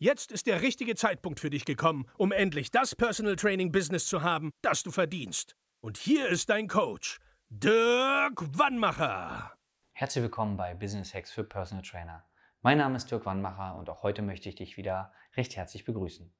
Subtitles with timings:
[0.00, 4.22] Jetzt ist der richtige Zeitpunkt für dich gekommen, um endlich das Personal Training Business zu
[4.22, 5.56] haben, das du verdienst.
[5.80, 7.18] Und hier ist dein Coach,
[7.48, 9.52] Dirk Wannmacher.
[9.94, 12.24] Herzlich willkommen bei Business Hacks für Personal Trainer.
[12.62, 16.32] Mein Name ist Dirk Wannmacher und auch heute möchte ich dich wieder recht herzlich begrüßen.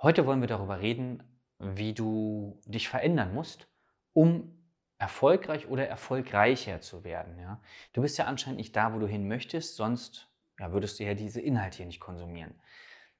[0.00, 1.24] Heute wollen wir darüber reden,
[1.58, 3.66] wie du dich verändern musst,
[4.12, 4.64] um
[4.98, 7.36] erfolgreich oder erfolgreicher zu werden.
[7.40, 7.60] Ja?
[7.94, 10.28] Du bist ja anscheinend nicht da, wo du hin möchtest, sonst
[10.62, 12.54] ja, würdest du ja diese Inhalte hier nicht konsumieren.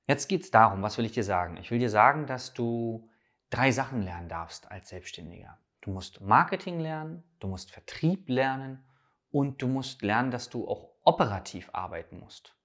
[0.06, 1.56] Jetzt geht es darum, was will ich dir sagen?
[1.58, 3.08] Ich will dir sagen, dass du
[3.50, 5.58] drei Sachen lernen darfst als Selbstständiger.
[5.80, 8.84] Du musst Marketing lernen, du musst Vertrieb lernen
[9.30, 12.56] und du musst lernen, dass du auch operativ arbeiten musst.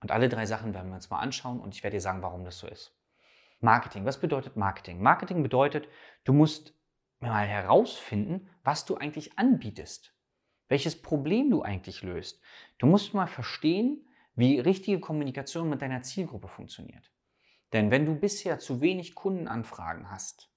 [0.00, 2.44] Und alle drei Sachen werden wir uns mal anschauen und ich werde dir sagen, warum
[2.44, 2.96] das so ist.
[3.60, 4.04] Marketing.
[4.04, 5.00] Was bedeutet Marketing?
[5.00, 5.88] Marketing bedeutet,
[6.24, 6.74] du musst
[7.20, 10.14] mal herausfinden, was du eigentlich anbietest.
[10.68, 12.40] Welches Problem du eigentlich löst.
[12.78, 17.10] Du musst mal verstehen, wie richtige Kommunikation mit deiner Zielgruppe funktioniert.
[17.72, 20.50] Denn wenn du bisher zu wenig Kundenanfragen hast,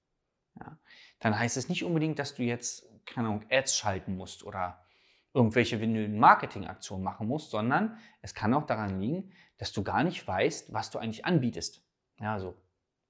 [0.59, 0.77] ja,
[1.19, 4.85] dann heißt es nicht unbedingt, dass du jetzt, keine Ahnung, Ads schalten musst oder
[5.33, 10.73] irgendwelche Marketingaktionen machen musst, sondern es kann auch daran liegen, dass du gar nicht weißt,
[10.73, 11.83] was du eigentlich anbietest.
[12.19, 12.55] Ja, also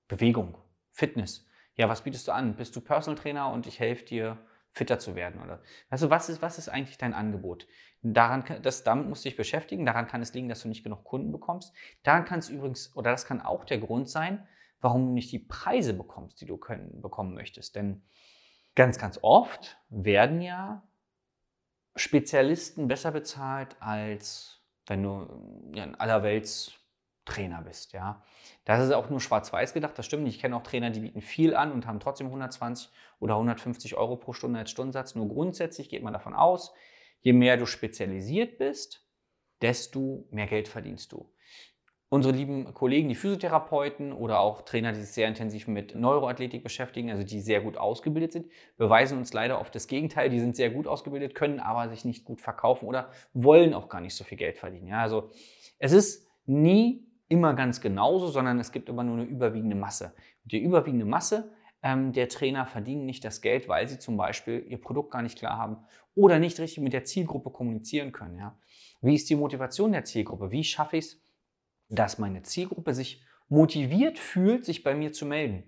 [0.07, 0.57] Bewegung,
[0.91, 1.47] Fitness.
[1.75, 2.55] Ja, was bietest du an?
[2.55, 4.37] Bist du Personal Trainer und ich helfe dir,
[4.80, 5.41] fitter zu werden?
[5.44, 7.67] Oder also was ist, was ist eigentlich dein Angebot?
[8.02, 9.86] Daran, das, damit musst du dich beschäftigen.
[9.86, 11.73] Daran kann es liegen, dass du nicht genug Kunden bekommst.
[12.02, 14.47] Daran kann es übrigens, oder das kann auch der Grund sein,
[14.80, 17.75] warum du nicht die Preise bekommst, die du können, bekommen möchtest.
[17.75, 18.03] Denn
[18.73, 20.88] ganz, ganz oft werden ja
[21.98, 26.78] Spezialisten besser bezahlt, als wenn du ja, in aller Welt
[27.29, 27.93] Trainer bist.
[27.93, 28.21] Ja.
[28.65, 30.27] Das ist auch nur schwarz-weiß gedacht, das stimmt.
[30.27, 34.17] Ich kenne auch Trainer, die bieten viel an und haben trotzdem 120 oder 150 Euro
[34.17, 35.15] pro Stunde als Stundensatz.
[35.15, 36.73] Nur grundsätzlich geht man davon aus,
[37.21, 39.05] je mehr du spezialisiert bist,
[39.61, 41.31] desto mehr Geld verdienst du.
[42.11, 47.11] Unsere lieben Kollegen, die Physiotherapeuten oder auch Trainer, die sich sehr intensiv mit Neuroathletik beschäftigen,
[47.11, 48.47] also die sehr gut ausgebildet sind,
[48.77, 50.31] beweisen uns leider oft das Gegenteil.
[50.31, 54.01] Die sind sehr gut ausgebildet, können aber sich nicht gut verkaufen oder wollen auch gar
[54.01, 54.87] nicht so viel Geld verdienen.
[54.87, 55.29] Ja, also
[55.77, 60.13] es ist nie immer ganz genauso, sondern es gibt immer nur eine überwiegende Masse.
[60.43, 61.51] Die überwiegende Masse
[61.81, 65.37] ähm, der Trainer verdienen nicht das Geld, weil sie zum Beispiel ihr Produkt gar nicht
[65.37, 65.77] klar haben
[66.15, 68.37] oder nicht richtig mit der Zielgruppe kommunizieren können.
[68.37, 68.57] Ja?
[69.01, 70.51] Wie ist die Motivation der Zielgruppe?
[70.51, 71.21] Wie schaffe ich es,
[71.87, 75.63] dass meine Zielgruppe sich motiviert fühlt, sich bei mir zu melden?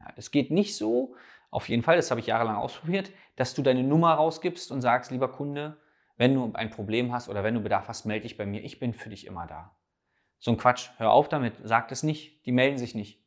[0.00, 1.14] Ja, es geht nicht so,
[1.50, 5.10] auf jeden Fall, das habe ich jahrelang ausprobiert, dass du deine Nummer rausgibst und sagst,
[5.10, 5.80] lieber Kunde,
[6.16, 8.64] wenn du ein Problem hast oder wenn du Bedarf hast, melde dich bei mir.
[8.64, 9.75] Ich bin für dich immer da.
[10.46, 10.90] So ein Quatsch.
[10.98, 11.54] Hör auf damit.
[11.64, 12.46] Sag es nicht.
[12.46, 13.20] Die melden sich nicht.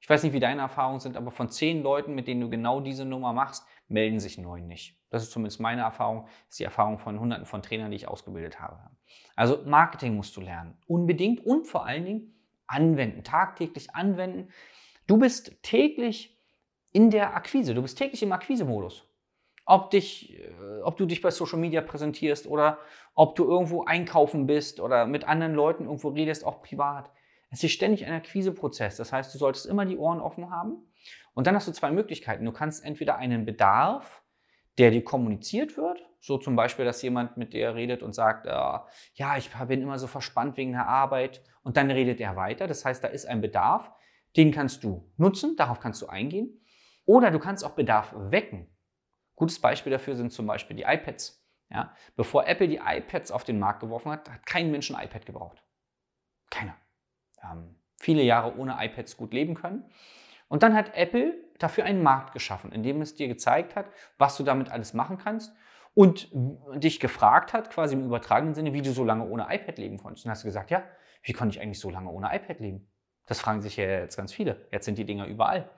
[0.00, 2.80] Ich weiß nicht, wie deine Erfahrungen sind, aber von zehn Leuten, mit denen du genau
[2.80, 4.98] diese Nummer machst, melden sich neun nicht.
[5.10, 6.22] Das ist zumindest meine Erfahrung.
[6.22, 8.80] Das ist die Erfahrung von hunderten von Trainern, die ich ausgebildet habe.
[9.36, 10.78] Also Marketing musst du lernen.
[10.86, 13.22] Unbedingt und vor allen Dingen anwenden.
[13.22, 14.48] Tagtäglich anwenden.
[15.06, 16.40] Du bist täglich
[16.90, 17.74] in der Akquise.
[17.74, 19.06] Du bist täglich im Akquise-Modus.
[19.64, 22.78] Ob, dich, äh, ob du dich bei Social Media präsentierst oder
[23.14, 27.10] ob du irgendwo einkaufen bist oder mit anderen Leuten irgendwo redest, auch privat.
[27.50, 28.96] Es ist ständig ein Akquiseprozess.
[28.96, 30.90] Das heißt, du solltest immer die Ohren offen haben.
[31.34, 32.44] Und dann hast du zwei Möglichkeiten.
[32.44, 34.22] Du kannst entweder einen Bedarf,
[34.78, 38.50] der dir kommuniziert wird, so zum Beispiel, dass jemand mit dir redet und sagt, äh,
[38.50, 42.66] ja, ich bin immer so verspannt wegen der Arbeit und dann redet er weiter.
[42.66, 43.92] Das heißt, da ist ein Bedarf,
[44.36, 46.64] den kannst du nutzen, darauf kannst du eingehen.
[47.04, 48.71] Oder du kannst auch Bedarf wecken.
[49.42, 51.44] Gutes Beispiel dafür sind zum Beispiel die iPads.
[51.68, 51.92] Ja?
[52.14, 55.64] Bevor Apple die iPads auf den Markt geworfen hat, hat kein Mensch ein iPad gebraucht.
[56.48, 56.76] Keiner
[57.42, 59.84] ähm, viele Jahre ohne iPads gut leben können.
[60.46, 63.86] Und dann hat Apple dafür einen Markt geschaffen, indem es dir gezeigt hat,
[64.16, 65.52] was du damit alles machen kannst
[65.92, 66.28] und
[66.76, 70.24] dich gefragt hat, quasi im übertragenen Sinne, wie du so lange ohne iPad leben konntest.
[70.24, 70.84] Und hast du gesagt, ja,
[71.24, 72.88] wie konnte ich eigentlich so lange ohne iPad leben?
[73.26, 74.68] Das fragen sich ja jetzt ganz viele.
[74.70, 75.68] Jetzt sind die Dinger überall.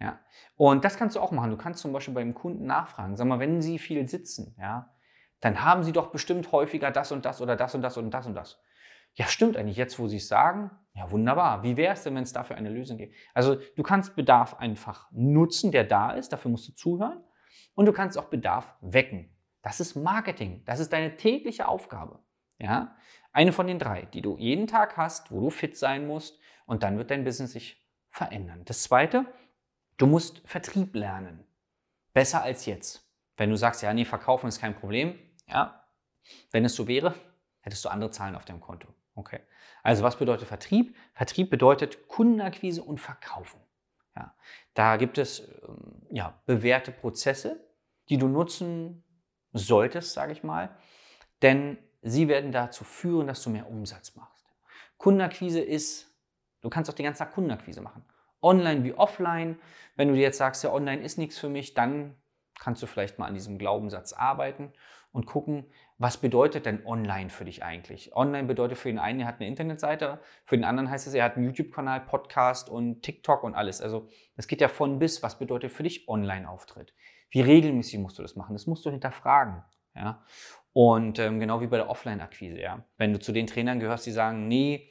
[0.00, 0.20] Ja.
[0.56, 1.50] Und das kannst du auch machen.
[1.50, 3.16] Du kannst zum Beispiel beim Kunden nachfragen.
[3.16, 4.94] Sag mal, wenn sie viel sitzen, ja,
[5.40, 8.26] dann haben sie doch bestimmt häufiger das und das oder das und das und das
[8.26, 8.60] und das.
[9.14, 9.76] Ja, stimmt eigentlich.
[9.76, 11.62] Jetzt, wo sie es sagen, ja, wunderbar.
[11.62, 13.14] Wie wäre es denn, wenn es dafür eine Lösung gibt?
[13.34, 17.22] Also du kannst Bedarf einfach nutzen, der da ist, dafür musst du zuhören.
[17.74, 19.36] Und du kannst auch Bedarf wecken.
[19.62, 20.62] Das ist Marketing.
[20.64, 22.20] Das ist deine tägliche Aufgabe.
[22.58, 22.96] Ja?
[23.32, 26.82] Eine von den drei, die du jeden Tag hast, wo du fit sein musst und
[26.82, 28.62] dann wird dein Business sich verändern.
[28.64, 29.26] Das zweite,
[29.98, 31.44] du musst Vertrieb lernen.
[32.14, 33.04] Besser als jetzt.
[33.36, 35.84] Wenn du sagst, ja, nee, verkaufen ist kein Problem, ja,
[36.50, 37.14] wenn es so wäre,
[37.60, 38.88] hättest du andere Zahlen auf deinem Konto.
[39.14, 39.40] Okay.
[39.82, 40.96] Also was bedeutet Vertrieb?
[41.14, 43.60] Vertrieb bedeutet Kundenakquise und Verkaufen.
[44.16, 44.34] Ja.
[44.74, 47.64] Da gibt es ähm, ja, bewährte Prozesse,
[48.08, 49.04] die du nutzen
[49.52, 50.76] solltest, sage ich mal,
[51.42, 54.46] denn sie werden dazu führen, dass du mehr Umsatz machst.
[54.98, 56.12] Kundenakquise ist,
[56.60, 58.04] du kannst auch die ganze Tag Kundenakquise machen.
[58.42, 59.58] Online wie offline.
[59.96, 62.14] Wenn du dir jetzt sagst, ja, online ist nichts für mich, dann
[62.58, 64.72] kannst du vielleicht mal an diesem Glaubenssatz arbeiten
[65.12, 68.14] und gucken, was bedeutet denn online für dich eigentlich?
[68.14, 71.24] Online bedeutet für den einen, er hat eine Internetseite, für den anderen heißt es, er
[71.24, 73.80] hat einen YouTube-Kanal, Podcast und TikTok und alles.
[73.80, 76.94] Also es geht ja von bis, was bedeutet für dich Online-Auftritt?
[77.30, 78.54] Wie regelmäßig musst du das machen?
[78.54, 79.64] Das musst du hinterfragen.
[79.94, 80.24] Ja?
[80.72, 82.60] Und ähm, genau wie bei der Offline-Akquise.
[82.60, 82.84] Ja?
[82.96, 84.88] Wenn du zu den Trainern gehörst, die sagen, nee,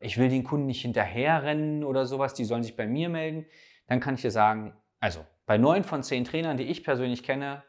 [0.00, 3.46] ich will den Kunden nicht hinterherrennen oder sowas, die sollen sich bei mir melden,
[3.86, 7.62] dann kann ich dir sagen, also bei neun von zehn Trainern, die ich persönlich kenne,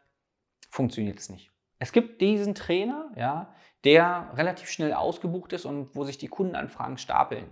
[0.70, 1.52] funktioniert es nicht.
[1.80, 6.98] Es gibt diesen Trainer, ja, der relativ schnell ausgebucht ist und wo sich die Kundenanfragen
[6.98, 7.50] stapeln.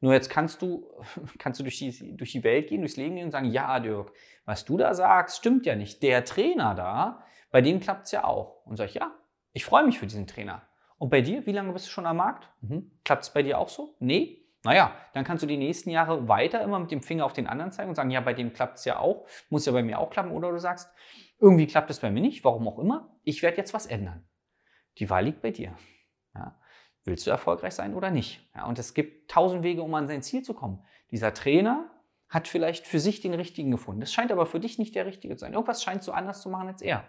[0.00, 0.88] Nur jetzt kannst du,
[1.38, 4.12] kannst du durch, die, durch die Welt gehen, durchs Leben gehen und sagen, ja, Dirk,
[4.44, 6.02] was du da sagst, stimmt ja nicht.
[6.02, 8.64] Der Trainer da, bei dem klappt es ja auch.
[8.64, 9.12] Und sag ich, ja,
[9.52, 10.62] ich freue mich für diesen Trainer.
[11.04, 12.48] Und bei dir, wie lange bist du schon am Markt?
[12.62, 12.90] Mhm.
[13.04, 13.94] Klappt es bei dir auch so?
[13.98, 14.48] Nee?
[14.62, 17.72] Naja, dann kannst du die nächsten Jahre weiter immer mit dem Finger auf den anderen
[17.72, 20.08] zeigen und sagen, ja, bei dem klappt es ja auch, muss ja bei mir auch
[20.08, 20.30] klappen.
[20.30, 20.90] Oder du sagst,
[21.38, 23.18] irgendwie klappt es bei mir nicht, warum auch immer.
[23.22, 24.26] Ich werde jetzt was ändern.
[24.96, 25.76] Die Wahl liegt bei dir.
[26.34, 26.58] Ja.
[27.04, 28.48] Willst du erfolgreich sein oder nicht?
[28.54, 30.82] Ja, und es gibt tausend Wege, um an sein Ziel zu kommen.
[31.10, 31.90] Dieser Trainer
[32.30, 34.00] hat vielleicht für sich den richtigen gefunden.
[34.00, 35.52] Das scheint aber für dich nicht der richtige zu sein.
[35.52, 37.04] Irgendwas scheinst du anders zu machen als er.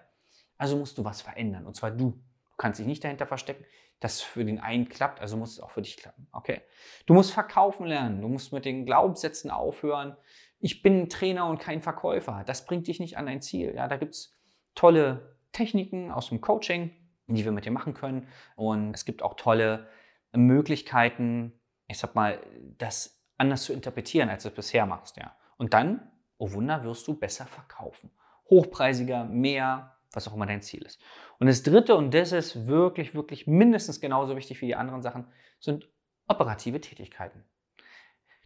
[0.57, 1.65] Also musst du was verändern.
[1.65, 2.21] Und zwar du.
[2.55, 3.65] Du kannst dich nicht dahinter verstecken,
[3.99, 6.27] dass für den einen klappt, also muss es auch für dich klappen.
[6.31, 6.61] Okay?
[7.05, 8.21] Du musst verkaufen lernen.
[8.21, 10.15] Du musst mit den Glaubenssätzen aufhören,
[10.59, 12.43] ich bin ein Trainer und kein Verkäufer.
[12.45, 13.75] Das bringt dich nicht an dein Ziel.
[13.75, 14.33] Ja, da gibt es
[14.73, 16.91] tolle Techniken aus dem Coaching,
[17.27, 18.27] die wir mit dir machen können.
[18.55, 19.87] Und es gibt auch tolle
[20.33, 21.53] Möglichkeiten,
[21.87, 22.39] ich sag mal,
[22.77, 25.17] das anders zu interpretieren, als du es bisher machst.
[25.17, 25.35] Ja.
[25.57, 28.11] Und dann, oh Wunder, wirst du besser verkaufen.
[28.49, 31.01] Hochpreisiger, mehr, was auch immer dein Ziel ist.
[31.39, 35.27] Und das dritte, und das ist wirklich, wirklich mindestens genauso wichtig wie die anderen Sachen,
[35.59, 35.89] sind
[36.27, 37.43] operative Tätigkeiten.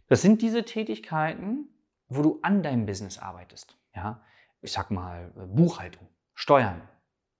[0.08, 1.68] Das sind diese Tätigkeiten,
[2.08, 3.76] wo du an deinem Business arbeitest.
[3.94, 4.20] Ja?
[4.60, 6.82] Ich sag mal äh, Buchhaltung, Steuern,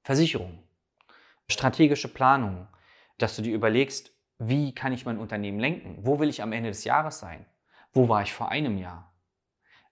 [0.02, 0.62] Versicherung,
[1.49, 2.69] strategische Planung,
[3.19, 5.99] dass du dir überlegst, wie kann ich mein Unternehmen lenken?
[6.00, 7.44] Wo will ich am Ende des Jahres sein?
[7.93, 9.12] Wo war ich vor einem Jahr?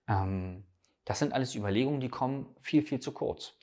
[0.07, 0.65] Ähm,
[1.05, 3.59] das sind alles Überlegungen, die kommen viel, viel zu kurz.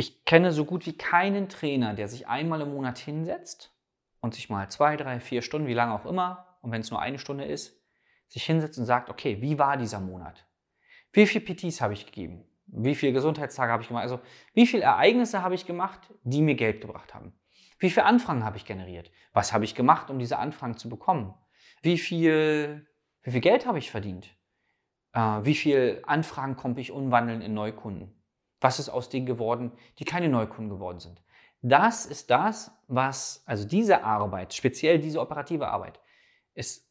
[0.00, 3.70] Ich kenne so gut wie keinen Trainer, der sich einmal im Monat hinsetzt
[4.22, 7.02] und sich mal zwei, drei, vier Stunden, wie lange auch immer, und wenn es nur
[7.02, 7.78] eine Stunde ist,
[8.26, 10.46] sich hinsetzt und sagt, okay, wie war dieser Monat?
[11.12, 12.46] Wie viele PTs habe ich gegeben?
[12.64, 14.04] Wie viele Gesundheitstage habe ich gemacht?
[14.04, 14.20] Also
[14.54, 17.38] wie viele Ereignisse habe ich gemacht, die mir Geld gebracht haben?
[17.78, 19.10] Wie viele Anfragen habe ich generiert?
[19.34, 21.34] Was habe ich gemacht, um diese Anfragen zu bekommen?
[21.82, 22.86] Wie viel,
[23.20, 24.34] wie viel Geld habe ich verdient?
[25.12, 28.16] Äh, wie viele Anfragen konnte ich umwandeln in Neukunden?
[28.60, 31.22] Was ist aus denen geworden, die keine Neukunden geworden sind?
[31.62, 36.00] Das ist das, was, also diese Arbeit, speziell diese operative Arbeit,
[36.54, 36.90] ist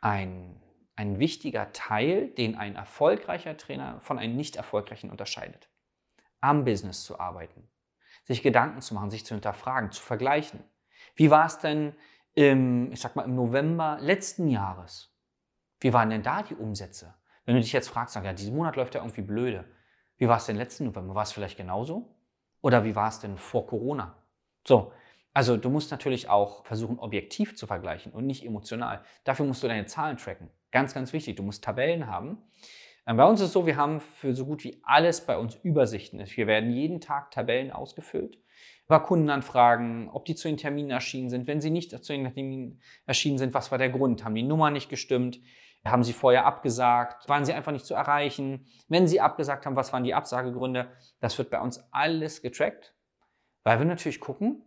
[0.00, 0.60] ein,
[0.96, 5.68] ein wichtiger Teil, den ein erfolgreicher Trainer von einem nicht erfolgreichen unterscheidet.
[6.40, 7.68] Am Business zu arbeiten,
[8.24, 10.62] sich Gedanken zu machen, sich zu hinterfragen, zu vergleichen.
[11.14, 11.94] Wie war es denn
[12.34, 15.14] im, ich sag mal, im November letzten Jahres?
[15.80, 17.14] Wie waren denn da die Umsätze?
[17.44, 19.66] Wenn du dich jetzt fragst, sag, ja, diesen Monat läuft ja irgendwie blöde.
[20.24, 21.14] Wie war es denn letzten November?
[21.14, 22.08] War es vielleicht genauso?
[22.62, 24.16] Oder wie war es denn vor Corona?
[24.66, 24.90] So,
[25.34, 29.04] also du musst natürlich auch versuchen, objektiv zu vergleichen und nicht emotional.
[29.24, 30.48] Dafür musst du deine Zahlen tracken.
[30.70, 31.36] Ganz, ganz wichtig.
[31.36, 32.38] Du musst Tabellen haben.
[33.06, 35.56] Ähm, bei uns ist es so, wir haben für so gut wie alles bei uns
[35.56, 36.24] Übersichten.
[36.26, 38.38] Wir werden jeden Tag Tabellen ausgefüllt
[38.86, 41.46] über Kundenanfragen, ob die zu den Terminen erschienen sind.
[41.46, 44.24] Wenn sie nicht zu den Terminen erschienen sind, was war der Grund?
[44.24, 45.38] Haben die Nummer nicht gestimmt?
[45.86, 47.28] Haben sie vorher abgesagt?
[47.28, 48.66] Waren sie einfach nicht zu erreichen?
[48.88, 50.90] Wenn sie abgesagt haben, was waren die Absagegründe?
[51.20, 52.94] Das wird bei uns alles getrackt,
[53.64, 54.62] weil wir natürlich gucken,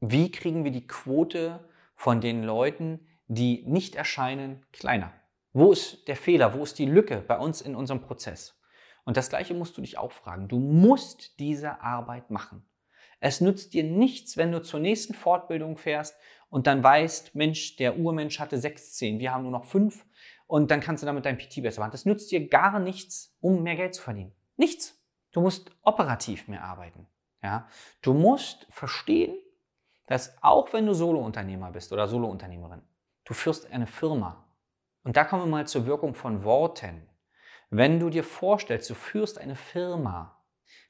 [0.00, 5.12] wie kriegen wir die Quote von den Leuten, die nicht erscheinen, kleiner?
[5.52, 6.54] Wo ist der Fehler?
[6.54, 8.60] Wo ist die Lücke bei uns in unserem Prozess?
[9.04, 10.48] Und das Gleiche musst du dich auch fragen.
[10.48, 12.68] Du musst diese Arbeit machen.
[13.20, 16.16] Es nützt dir nichts, wenn du zur nächsten Fortbildung fährst
[16.50, 20.05] und dann weißt, Mensch, der Urmensch hatte sechs Zehen, wir haben nur noch fünf
[20.46, 21.92] und dann kannst du damit dein PT besser machen.
[21.92, 24.32] Das nützt dir gar nichts, um mehr Geld zu verdienen.
[24.56, 25.00] Nichts.
[25.32, 27.06] Du musst operativ mehr arbeiten.
[27.42, 27.68] Ja?
[28.02, 29.36] Du musst verstehen,
[30.06, 32.82] dass auch wenn du Solounternehmer bist oder Solounternehmerin,
[33.24, 34.44] du führst eine Firma.
[35.02, 37.08] Und da kommen wir mal zur Wirkung von Worten.
[37.70, 40.35] Wenn du dir vorstellst, du führst eine Firma,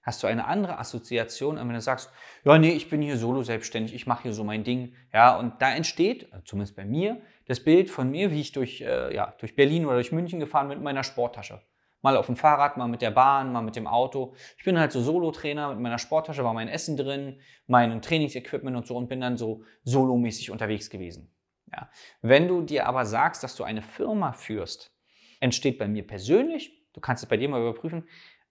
[0.06, 2.12] hast du eine andere Assoziation, wenn du sagst,
[2.44, 4.94] ja, nee, ich bin hier solo selbstständig, ich mache hier so mein Ding.
[5.12, 9.12] Ja, und da entsteht, zumindest bei mir, das Bild von mir, wie ich durch, äh,
[9.12, 11.60] ja, durch Berlin oder durch München gefahren bin mit meiner Sporttasche.
[12.02, 14.34] Mal auf dem Fahrrad, mal mit der Bahn, mal mit dem Auto.
[14.56, 18.86] Ich bin halt so Solo-Trainer mit meiner Sporttasche, war mein Essen drin, mein Trainingsequipment und
[18.86, 21.34] so und bin dann so solomäßig unterwegs gewesen.
[21.72, 21.90] Ja.
[22.22, 24.92] Wenn du dir aber sagst, dass du eine Firma führst,
[25.40, 28.06] entsteht bei mir persönlich, du kannst es bei dir mal überprüfen,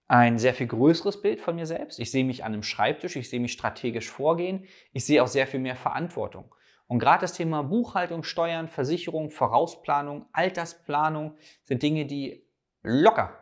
[0.08, 1.98] ein sehr viel größeres Bild von mir selbst.
[1.98, 5.46] Ich sehe mich an einem Schreibtisch, ich sehe mich strategisch vorgehen, ich sehe auch sehr
[5.46, 6.54] viel mehr Verantwortung.
[6.86, 12.46] Und gerade das Thema Buchhaltung, Steuern, Versicherung, Vorausplanung, Altersplanung sind Dinge, die
[12.82, 13.36] locker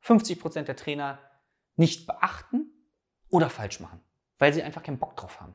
[0.00, 1.18] 50 Prozent der Trainer
[1.74, 2.70] nicht beachten
[3.28, 4.00] oder falsch machen,
[4.38, 5.54] weil sie einfach keinen Bock drauf haben.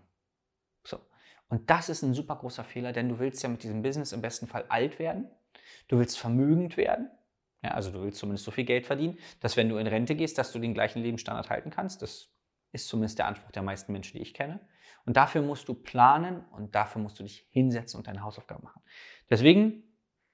[0.84, 1.00] So.
[1.48, 4.22] Und das ist ein super großer Fehler, denn du willst ja mit diesem Business im
[4.22, 5.30] besten Fall alt werden.
[5.88, 7.10] Du willst vermögend werden.
[7.64, 10.38] Ja, also du willst zumindest so viel Geld verdienen, dass wenn du in Rente gehst,
[10.38, 12.02] dass du den gleichen Lebensstandard halten kannst.
[12.02, 12.30] Das
[12.72, 14.60] ist zumindest der Anspruch der meisten Menschen, die ich kenne.
[15.06, 18.82] Und dafür musst du planen und dafür musst du dich hinsetzen und deine Hausaufgaben machen.
[19.30, 19.84] Deswegen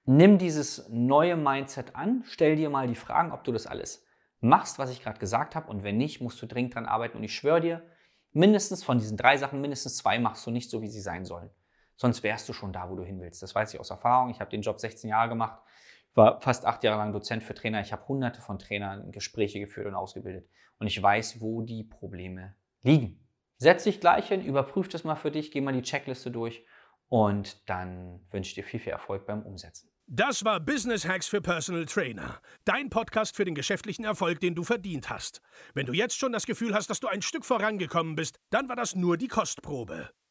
[0.06, 4.06] nimm dieses neue Mindset an, stell dir mal die Fragen, ob du das alles
[4.40, 5.70] machst, was ich gerade gesagt habe.
[5.70, 7.18] Und wenn nicht, musst du dringend dran arbeiten.
[7.18, 7.84] Und ich schwöre dir,
[8.32, 11.50] mindestens von diesen drei Sachen, mindestens zwei machst du nicht so, wie sie sein sollen.
[11.96, 13.42] Sonst wärst du schon da, wo du hin willst.
[13.42, 14.30] Das weiß ich aus Erfahrung.
[14.30, 15.60] Ich habe den Job 16 Jahre gemacht,
[16.18, 17.80] war fast acht Jahre lang Dozent für Trainer.
[17.80, 20.50] Ich habe hunderte von Trainern Gespräche geführt und ausgebildet.
[20.80, 23.28] Und ich weiß, wo die Probleme liegen.
[23.58, 26.66] Setz dich gleich hin, überprüf das mal für dich, geh mal die Checkliste durch
[27.08, 29.90] und dann wünsche ich dir viel, viel Erfolg beim Umsetzen.
[30.08, 32.40] Das war Business Hacks für Personal Trainer.
[32.66, 35.42] Dein Podcast für den geschäftlichen Erfolg, den du verdient hast.
[35.74, 38.76] Wenn du jetzt schon das Gefühl hast, dass du ein Stück vorangekommen bist, dann war
[38.76, 40.12] das nur die Kostprobe.